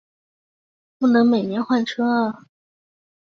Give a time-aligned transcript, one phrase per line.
[0.97, 2.33] 不能每年换车